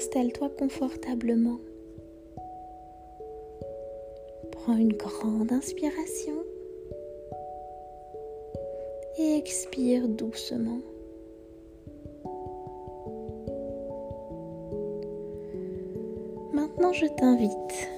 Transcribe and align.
installe-toi 0.00 0.48
confortablement. 0.58 1.58
Prends 4.50 4.78
une 4.78 4.94
grande 4.94 5.52
inspiration 5.52 6.32
et 9.18 9.36
expire 9.36 10.08
doucement. 10.08 10.80
Maintenant, 16.54 16.94
je 16.94 17.06
t'invite 17.18 17.90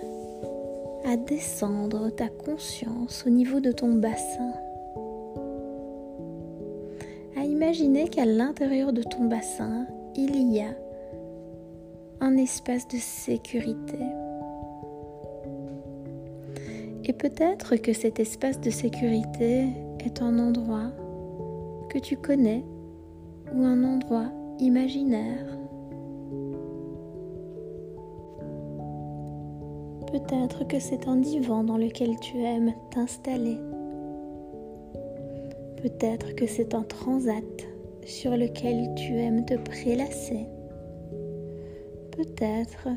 à 1.04 1.16
descendre 1.16 2.10
ta 2.10 2.26
conscience 2.26 3.22
au 3.28 3.30
niveau 3.30 3.60
de 3.60 3.70
ton 3.70 3.92
bassin. 3.92 4.52
À 7.36 7.44
imaginer 7.44 8.08
qu'à 8.08 8.24
l'intérieur 8.24 8.92
de 8.92 9.04
ton 9.04 9.26
bassin, 9.26 9.86
il 10.16 10.52
y 10.52 10.60
a 10.60 10.74
espace 12.42 12.88
de 12.88 12.96
sécurité. 12.96 13.98
Et 17.04 17.12
peut-être 17.12 17.76
que 17.76 17.92
cet 17.92 18.18
espace 18.18 18.60
de 18.60 18.70
sécurité 18.70 19.68
est 20.04 20.22
un 20.22 20.38
endroit 20.40 20.90
que 21.88 21.98
tu 21.98 22.16
connais 22.16 22.64
ou 23.54 23.62
un 23.62 23.84
endroit 23.84 24.26
imaginaire. 24.58 25.46
Peut-être 30.10 30.66
que 30.66 30.80
c'est 30.80 31.06
un 31.06 31.16
divan 31.16 31.62
dans 31.62 31.78
lequel 31.78 32.18
tu 32.18 32.38
aimes 32.38 32.74
t'installer. 32.90 33.58
Peut-être 35.80 36.34
que 36.34 36.46
c'est 36.48 36.74
un 36.74 36.82
transat 36.82 37.44
sur 38.04 38.36
lequel 38.36 38.94
tu 38.96 39.14
aimes 39.14 39.44
te 39.44 39.54
prélasser. 39.54 40.48
Peut-être 42.12 42.88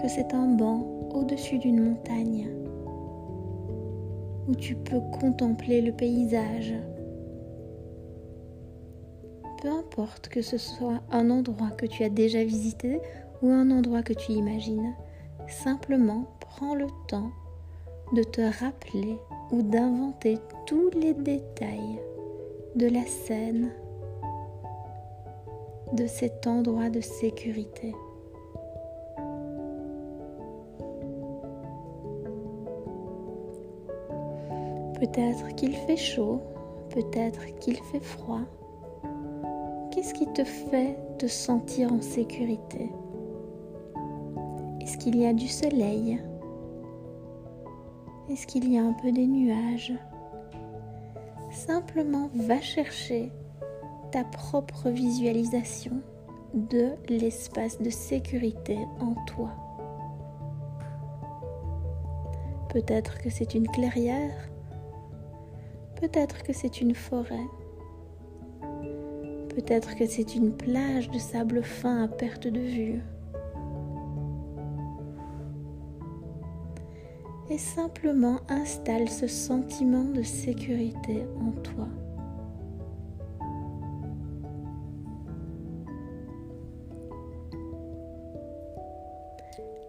que 0.00 0.08
c'est 0.08 0.34
un 0.34 0.54
banc 0.54 1.08
au-dessus 1.14 1.58
d'une 1.58 1.82
montagne 1.82 2.48
où 4.48 4.54
tu 4.54 4.74
peux 4.74 5.00
contempler 5.20 5.80
le 5.80 5.92
paysage. 5.92 6.74
Peu 9.60 9.68
importe 9.68 10.28
que 10.28 10.42
ce 10.42 10.58
soit 10.58 11.00
un 11.10 11.30
endroit 11.30 11.70
que 11.70 11.86
tu 11.86 12.02
as 12.04 12.08
déjà 12.08 12.42
visité 12.44 13.00
ou 13.42 13.48
un 13.48 13.70
endroit 13.70 14.02
que 14.02 14.12
tu 14.12 14.32
imagines, 14.32 14.94
simplement 15.48 16.26
prends 16.40 16.74
le 16.74 16.88
temps 17.08 17.30
de 18.12 18.22
te 18.22 18.40
rappeler 18.40 19.16
ou 19.50 19.62
d'inventer 19.62 20.38
tous 20.66 20.90
les 20.90 21.14
détails 21.14 22.00
de 22.76 22.86
la 22.86 23.04
scène, 23.06 23.70
de 25.92 26.06
cet 26.06 26.46
endroit 26.46 26.90
de 26.90 27.00
sécurité. 27.00 27.94
Peut-être 35.02 35.56
qu'il 35.56 35.74
fait 35.74 35.96
chaud, 35.96 36.40
peut-être 36.90 37.44
qu'il 37.58 37.74
fait 37.74 37.98
froid. 37.98 38.42
Qu'est-ce 39.90 40.14
qui 40.14 40.32
te 40.32 40.44
fait 40.44 40.96
te 41.18 41.26
sentir 41.26 41.92
en 41.92 42.00
sécurité? 42.00 42.88
Est-ce 44.80 44.96
qu'il 44.98 45.16
y 45.16 45.26
a 45.26 45.32
du 45.32 45.48
soleil? 45.48 46.22
Est-ce 48.30 48.46
qu'il 48.46 48.72
y 48.72 48.78
a 48.78 48.84
un 48.84 48.92
peu 48.92 49.10
des 49.10 49.26
nuages? 49.26 49.92
Simplement 51.50 52.30
va 52.36 52.60
chercher 52.60 53.32
ta 54.12 54.22
propre 54.22 54.88
visualisation 54.88 56.00
de 56.54 56.92
l'espace 57.08 57.80
de 57.80 57.90
sécurité 57.90 58.78
en 59.00 59.14
toi. 59.24 59.50
Peut-être 62.68 63.18
que 63.18 63.30
c'est 63.30 63.54
une 63.54 63.66
clairière, 63.66 64.51
Peut-être 66.02 66.42
que 66.42 66.52
c'est 66.52 66.80
une 66.80 66.96
forêt. 66.96 67.46
Peut-être 69.50 69.94
que 69.94 70.04
c'est 70.04 70.34
une 70.34 70.50
plage 70.52 71.08
de 71.12 71.18
sable 71.20 71.62
fin 71.62 72.02
à 72.02 72.08
perte 72.08 72.48
de 72.48 72.58
vue. 72.58 73.00
Et 77.50 77.58
simplement 77.58 78.40
installe 78.48 79.08
ce 79.08 79.28
sentiment 79.28 80.02
de 80.02 80.24
sécurité 80.24 81.24
en 81.40 81.52
toi. 81.60 81.86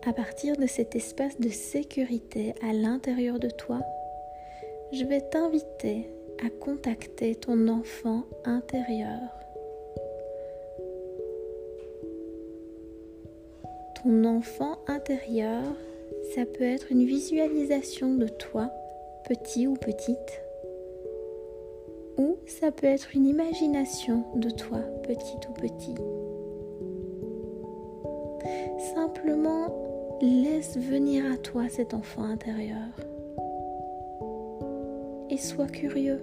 À 0.06 0.14
partir 0.14 0.58
de 0.58 0.68
cet 0.68 0.96
espace 0.96 1.40
de 1.40 1.50
sécurité 1.50 2.54
à 2.62 2.72
l'intérieur 2.72 3.40
de 3.40 3.50
toi, 3.50 3.82
je 4.94 5.06
vais 5.06 5.22
t'inviter 5.22 6.08
à 6.46 6.50
contacter 6.52 7.34
ton 7.34 7.68
enfant 7.68 8.26
intérieur. 8.46 9.22
Ton 13.96 14.24
enfant 14.26 14.78
intérieur, 14.86 15.64
ça 16.36 16.46
peut 16.46 16.64
être 16.64 16.92
une 16.92 17.06
visualisation 17.06 18.14
de 18.14 18.28
toi, 18.28 18.70
petit 19.28 19.66
ou 19.66 19.74
petite, 19.74 20.44
ou 22.18 22.38
ça 22.46 22.72
peut 22.72 22.86
être 22.86 23.16
une 23.16 23.26
imagination 23.26 24.24
de 24.36 24.52
toi, 24.52 24.80
petit 25.08 25.38
ou 25.50 25.54
petit. 25.54 25.96
Simplement, 28.94 29.74
laisse 30.22 30.78
venir 30.78 31.26
à 31.34 31.38
toi 31.38 31.68
cet 31.68 31.96
enfant 31.96 32.24
intérieur 32.24 33.13
et 35.34 35.38
sois 35.38 35.66
curieux. 35.66 36.22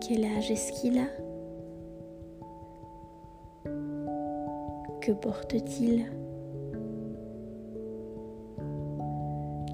Quel 0.00 0.24
âge 0.24 0.48
est-ce 0.48 0.72
qu'il 0.72 0.98
a? 0.98 1.08
Que 5.00 5.10
porte-t-il? 5.10 6.04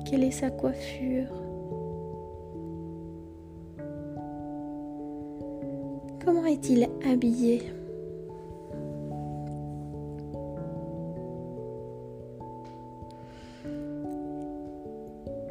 Quelle 0.07 0.25
est 0.25 0.31
sa 0.31 0.51
coiffure? 0.51 1.31
Comment 6.25 6.47
est-il 6.47 6.89
habillé? 7.07 7.65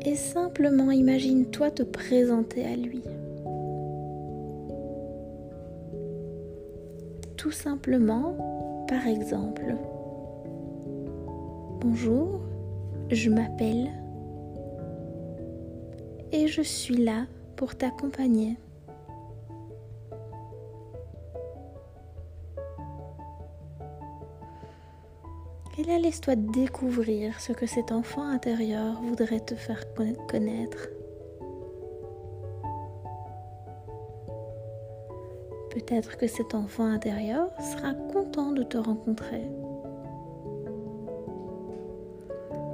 Et 0.10 0.16
simplement 0.16 0.90
imagine-toi 0.90 1.70
te 1.70 1.84
présenter 1.84 2.66
à 2.66 2.76
lui. 2.76 3.04
Tout 7.38 7.52
simplement, 7.52 8.86
par 8.88 9.06
exemple, 9.06 9.76
bonjour, 11.80 12.42
je 13.12 13.30
m'appelle 13.30 13.92
et 16.32 16.48
je 16.48 16.64
suis 16.64 16.98
là 16.98 17.28
pour 17.56 17.76
t'accompagner. 17.76 18.58
Et 25.80 25.84
là, 25.84 25.98
laisse-toi 25.98 26.36
découvrir 26.36 27.40
ce 27.40 27.54
que 27.54 27.66
cet 27.66 27.94
enfant 27.94 28.24
intérieur 28.24 29.02
voudrait 29.02 29.40
te 29.40 29.56
faire 29.56 29.82
connaître. 30.28 30.90
Peut-être 35.70 36.18
que 36.18 36.28
cet 36.28 36.54
enfant 36.54 36.84
intérieur 36.84 37.50
sera 37.62 37.94
content 37.94 38.52
de 38.52 38.64
te 38.64 38.78
rencontrer. 38.78 39.50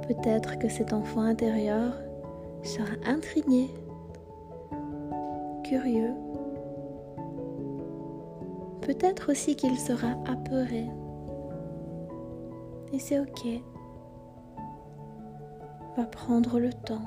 Peut-être 0.08 0.58
que 0.58 0.68
cet 0.68 0.92
enfant 0.92 1.20
intérieur 1.20 1.92
sera 2.64 2.96
intrigué, 3.06 3.68
curieux. 5.62 6.14
Peut-être 8.80 9.30
aussi 9.30 9.54
qu'il 9.54 9.78
sera 9.78 10.16
apeuré. 10.26 10.86
C'est 12.98 13.20
ok. 13.20 13.46
Va 15.96 16.04
prendre 16.06 16.58
le 16.58 16.72
temps. 16.72 17.06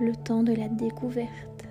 Le 0.00 0.16
temps 0.16 0.42
de 0.42 0.52
la 0.52 0.68
découverte. 0.68 1.68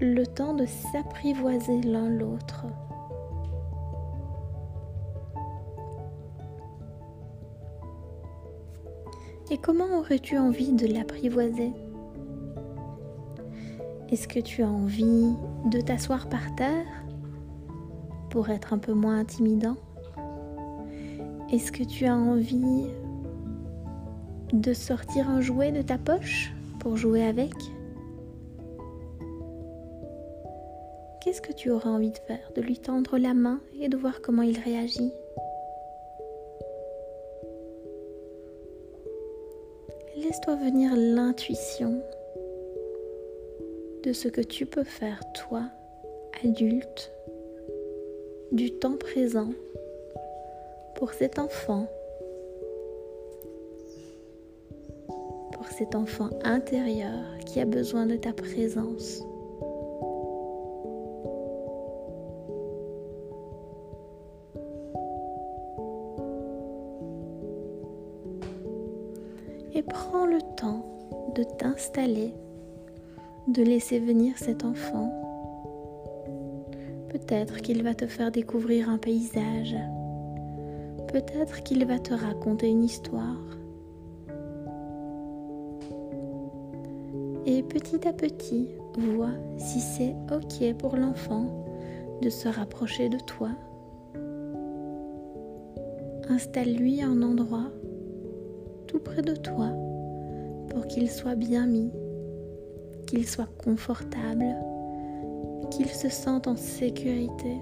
Le 0.00 0.26
temps 0.26 0.54
de 0.54 0.66
s'apprivoiser 0.66 1.82
l'un 1.82 2.08
l'autre. 2.08 2.64
Et 9.50 9.58
comment 9.58 9.98
aurais-tu 9.98 10.38
envie 10.38 10.72
de 10.72 10.86
l'apprivoiser? 10.86 11.72
Est-ce 14.08 14.26
que 14.26 14.40
tu 14.40 14.62
as 14.62 14.68
envie 14.68 15.34
de 15.66 15.80
t'asseoir 15.80 16.28
par 16.28 16.54
terre? 16.56 17.05
Pour 18.36 18.50
être 18.50 18.74
un 18.74 18.78
peu 18.78 18.92
moins 18.92 19.18
intimidant. 19.18 19.76
Est-ce 21.50 21.72
que 21.72 21.84
tu 21.84 22.04
as 22.04 22.14
envie 22.14 22.84
de 24.52 24.74
sortir 24.74 25.30
un 25.30 25.40
jouet 25.40 25.72
de 25.72 25.80
ta 25.80 25.96
poche 25.96 26.52
pour 26.78 26.98
jouer 26.98 27.24
avec? 27.24 27.54
Qu'est-ce 31.22 31.40
que 31.40 31.54
tu 31.54 31.70
auras 31.70 31.88
envie 31.88 32.10
de 32.10 32.18
faire? 32.18 32.52
De 32.54 32.60
lui 32.60 32.78
tendre 32.78 33.16
la 33.16 33.32
main 33.32 33.58
et 33.80 33.88
de 33.88 33.96
voir 33.96 34.20
comment 34.20 34.42
il 34.42 34.58
réagit? 34.58 35.14
Laisse-toi 40.18 40.56
venir 40.56 40.90
l'intuition 40.94 42.02
de 44.04 44.12
ce 44.12 44.28
que 44.28 44.42
tu 44.42 44.66
peux 44.66 44.84
faire, 44.84 45.22
toi, 45.32 45.62
adulte, 46.44 47.15
du 48.56 48.70
temps 48.70 48.96
présent 48.96 49.50
pour 50.94 51.12
cet 51.12 51.38
enfant, 51.38 51.86
pour 55.52 55.68
cet 55.68 55.94
enfant 55.94 56.30
intérieur 56.42 57.22
qui 57.44 57.60
a 57.60 57.66
besoin 57.66 58.06
de 58.06 58.16
ta 58.16 58.32
présence. 58.32 59.20
Et 69.74 69.82
prends 69.82 70.24
le 70.24 70.40
temps 70.56 70.82
de 71.34 71.42
t'installer, 71.42 72.32
de 73.48 73.62
laisser 73.62 73.98
venir 73.98 74.38
cet 74.38 74.64
enfant 74.64 75.25
Peut-être 77.26 77.60
qu'il 77.60 77.82
va 77.82 77.92
te 77.92 78.06
faire 78.06 78.30
découvrir 78.30 78.88
un 78.88 78.98
paysage. 78.98 79.74
Peut-être 81.08 81.64
qu'il 81.64 81.84
va 81.84 81.98
te 81.98 82.14
raconter 82.14 82.68
une 82.68 82.84
histoire. 82.84 83.42
Et 87.44 87.64
petit 87.64 88.06
à 88.06 88.12
petit, 88.12 88.68
vois 88.96 89.34
si 89.58 89.80
c'est 89.80 90.14
OK 90.32 90.72
pour 90.78 90.94
l'enfant 90.94 91.66
de 92.22 92.30
se 92.30 92.46
rapprocher 92.46 93.08
de 93.08 93.18
toi. 93.18 93.50
Installe-lui 96.28 97.02
un 97.02 97.22
endroit 97.22 97.72
tout 98.86 99.00
près 99.00 99.22
de 99.22 99.34
toi 99.34 99.72
pour 100.70 100.86
qu'il 100.86 101.10
soit 101.10 101.34
bien 101.34 101.66
mis, 101.66 101.90
qu'il 103.08 103.26
soit 103.26 103.50
confortable 103.64 104.54
qu'il 105.76 105.90
se 105.90 106.08
sente 106.08 106.46
en 106.46 106.56
sécurité. 106.56 107.60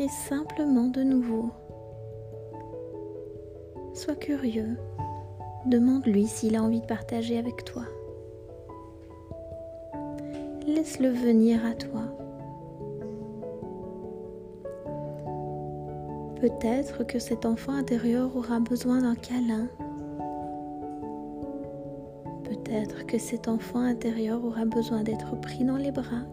Et 0.00 0.08
simplement 0.08 0.88
de 0.88 1.02
nouveau, 1.02 1.50
sois 3.94 4.16
curieux, 4.16 4.76
demande-lui 5.66 6.26
s'il 6.26 6.56
a 6.56 6.62
envie 6.62 6.80
de 6.80 6.86
partager 6.86 7.38
avec 7.38 7.64
toi 7.64 7.84
laisse-le 10.90 11.10
venir 11.10 11.64
à 11.64 11.74
toi. 11.74 12.02
Peut-être 16.40 17.04
que 17.04 17.20
cet 17.20 17.46
enfant 17.46 17.72
intérieur 17.72 18.34
aura 18.36 18.58
besoin 18.58 19.02
d'un 19.02 19.14
câlin. 19.14 19.68
Peut-être 22.44 23.06
que 23.06 23.18
cet 23.18 23.46
enfant 23.46 23.80
intérieur 23.80 24.44
aura 24.44 24.64
besoin 24.64 25.02
d'être 25.02 25.38
pris 25.40 25.64
dans 25.64 25.76
les 25.76 25.92
bras. 25.92 26.26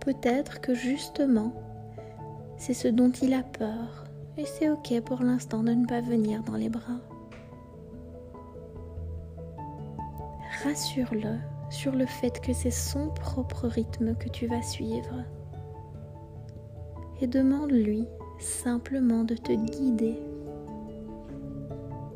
Peut-être 0.00 0.60
que 0.62 0.72
justement, 0.72 1.52
c'est 2.56 2.74
ce 2.74 2.88
dont 2.88 3.10
il 3.10 3.34
a 3.34 3.42
peur 3.42 4.04
et 4.38 4.46
c'est 4.46 4.70
ok 4.70 5.00
pour 5.04 5.22
l'instant 5.22 5.62
de 5.62 5.72
ne 5.72 5.84
pas 5.84 6.00
venir 6.00 6.42
dans 6.44 6.56
les 6.56 6.70
bras. 6.70 7.00
Rassure-le 10.66 11.38
sur 11.70 11.92
le 11.92 12.06
fait 12.06 12.40
que 12.40 12.52
c'est 12.52 12.72
son 12.72 13.10
propre 13.10 13.68
rythme 13.68 14.16
que 14.16 14.28
tu 14.28 14.48
vas 14.48 14.62
suivre. 14.62 15.24
Et 17.20 17.26
demande-lui 17.28 18.06
simplement 18.40 19.22
de 19.22 19.36
te 19.36 19.52
guider. 19.52 20.18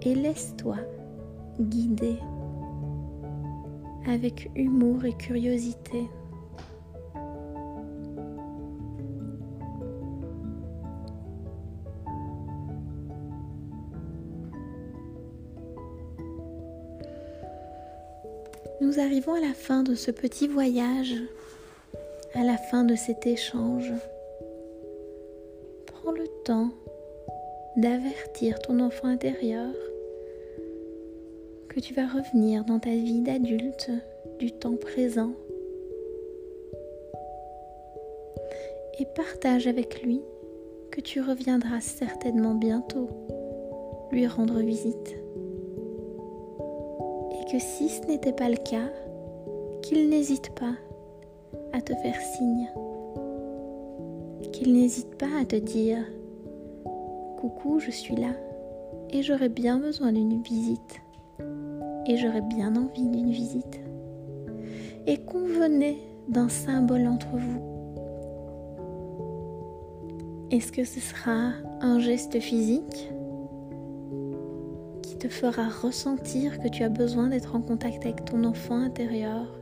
Et 0.03 0.15
laisse-toi 0.15 0.79
guider 1.61 2.19
avec 4.07 4.51
humour 4.57 5.05
et 5.05 5.13
curiosité. 5.13 6.09
Nous 18.91 18.99
arrivons 18.99 19.35
à 19.35 19.41
la 19.41 19.55
fin 19.55 19.85
de 19.85 19.95
ce 19.95 20.11
petit 20.11 20.49
voyage, 20.49 21.15
à 22.35 22.43
la 22.43 22.57
fin 22.57 22.83
de 22.83 22.97
cet 22.97 23.25
échange. 23.25 23.93
Prends 25.87 26.11
le 26.11 26.27
temps 26.45 26.71
d'avertir 27.77 28.59
ton 28.59 28.81
enfant 28.81 29.07
intérieur 29.07 29.71
que 31.69 31.79
tu 31.79 31.95
vas 31.95 32.09
revenir 32.09 32.65
dans 32.65 32.81
ta 32.81 32.91
vie 32.91 33.21
d'adulte 33.21 33.93
du 34.41 34.51
temps 34.51 34.77
présent 34.77 35.35
et 38.99 39.07
partage 39.15 39.69
avec 39.69 40.03
lui 40.03 40.21
que 40.91 41.01
tu 41.01 41.21
reviendras 41.21 41.81
certainement 41.81 42.57
bientôt 42.57 43.09
lui 44.11 44.27
rendre 44.27 44.59
visite 44.59 45.20
que 47.51 47.59
si 47.59 47.89
ce 47.89 48.07
n'était 48.07 48.33
pas 48.33 48.49
le 48.49 48.57
cas, 48.57 48.89
qu'il 49.83 50.09
n'hésite 50.09 50.51
pas 50.51 50.75
à 51.73 51.81
te 51.81 51.93
faire 51.95 52.21
signe, 52.21 52.71
qu'il 54.53 54.73
n'hésite 54.73 55.17
pas 55.17 55.41
à 55.41 55.45
te 55.45 55.57
dire 55.57 55.99
Coucou, 57.39 57.81
je 57.81 57.91
suis 57.91 58.15
là 58.15 58.35
et 59.11 59.23
j'aurais 59.23 59.49
bien 59.49 59.79
besoin 59.79 60.13
d'une 60.13 60.43
visite 60.43 61.01
et 62.07 62.17
j'aurais 62.17 62.43
bien 62.43 62.77
envie 62.77 63.09
d'une 63.09 63.33
visite. 63.33 63.81
Et 65.09 65.19
convenez 65.19 65.99
d'un 66.29 66.49
symbole 66.49 67.09
entre 67.09 67.37
vous. 67.37 67.63
Est-ce 70.53 70.71
que 70.71 70.85
ce 70.85 71.01
sera 71.01 71.53
un 71.81 71.99
geste 71.99 72.39
physique 72.39 73.11
te 75.21 75.29
fera 75.29 75.69
ressentir 75.69 76.59
que 76.61 76.69
tu 76.69 76.83
as 76.83 76.89
besoin 76.89 77.29
d'être 77.29 77.55
en 77.55 77.61
contact 77.61 78.07
avec 78.07 78.25
ton 78.25 78.43
enfant 78.45 78.81
intérieur 78.81 79.55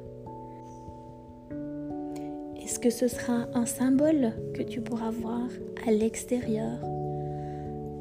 Est-ce 2.63 2.79
que 2.79 2.91
ce 2.91 3.09
sera 3.09 3.47
un 3.55 3.67
symbole 3.67 4.35
que 4.55 4.63
tu 4.63 4.81
pourras 4.81 5.11
voir 5.11 5.49
à 5.85 5.91
l'extérieur, 5.91 6.79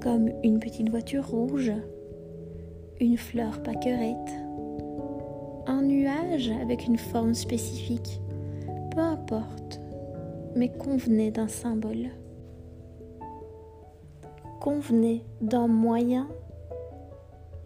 comme 0.04 0.30
une 0.44 0.60
petite 0.60 0.90
voiture 0.90 1.28
rouge, 1.28 1.72
une 3.00 3.18
fleur 3.18 3.64
paquerette, 3.64 4.32
un 5.66 5.82
nuage 5.82 6.52
avec 6.62 6.86
une 6.86 7.00
forme 7.00 7.34
spécifique? 7.34 8.22
Peu 8.92 9.02
importe, 9.02 9.82
mais 10.56 10.70
convenez 10.70 11.32
d'un 11.32 11.48
symbole. 11.48 12.10
Convenez 14.60 15.26
d'un 15.42 15.68
moyen 15.68 16.28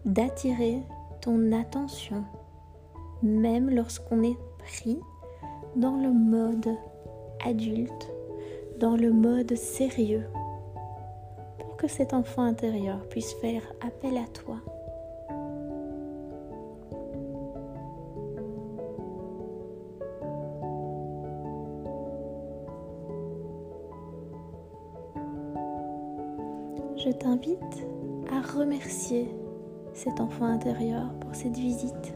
d'attirer 0.04 0.82
ton 1.20 1.52
attention, 1.52 2.24
même 3.22 3.70
lorsqu'on 3.70 4.22
est 4.22 4.38
pris 4.58 4.98
dans 5.76 5.96
le 5.96 6.10
mode 6.10 6.76
adulte, 7.44 8.10
dans 8.78 8.96
le 8.96 9.12
mode 9.12 9.54
sérieux, 9.54 10.26
pour 11.58 11.76
que 11.76 11.88
cet 11.88 12.14
enfant 12.14 12.42
intérieur 12.42 13.06
puisse 13.08 13.32
faire 13.34 13.62
appel 13.80 14.16
à 14.16 14.26
toi. 14.28 14.56
Je 26.96 27.10
t'invite 27.10 27.58
à 28.30 28.40
remercier 28.40 29.28
cet 29.94 30.20
enfant 30.20 30.46
intérieur 30.46 31.12
pour 31.20 31.34
cette 31.34 31.56
visite, 31.56 32.14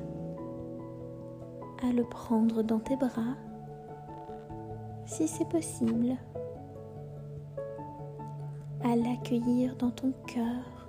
à 1.82 1.92
le 1.92 2.04
prendre 2.04 2.62
dans 2.62 2.78
tes 2.78 2.96
bras 2.96 3.36
si 5.06 5.28
c'est 5.28 5.48
possible, 5.48 6.16
à 8.82 8.96
l'accueillir 8.96 9.76
dans 9.76 9.90
ton 9.90 10.12
cœur. 10.26 10.88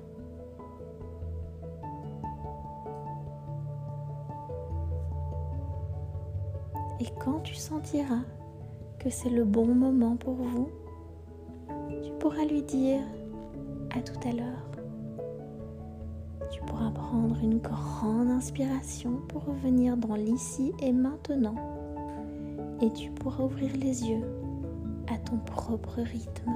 Et 6.99 7.05
quand 7.19 7.41
tu 7.41 7.53
sentiras 7.53 8.23
que 8.99 9.09
c'est 9.09 9.29
le 9.29 9.43
bon 9.43 9.67
moment 9.67 10.15
pour 10.15 10.33
vous, 10.33 10.69
tu 12.03 12.11
pourras 12.19 12.45
lui 12.45 12.63
dire 12.63 13.01
à 13.95 14.01
tout 14.01 14.27
à 14.27 14.31
l'heure. 14.31 14.66
Prendre 17.09 17.41
une 17.41 17.59
grande 17.59 18.27
inspiration 18.27 19.21
pour 19.29 19.45
revenir 19.45 19.95
dans 19.95 20.15
l'ici 20.15 20.73
et 20.81 20.91
maintenant. 20.91 21.55
Et 22.81 22.91
tu 22.91 23.11
pourras 23.11 23.45
ouvrir 23.45 23.71
les 23.77 24.03
yeux 24.03 24.25
à 25.07 25.17
ton 25.17 25.37
propre 25.37 26.01
rythme. 26.01 26.51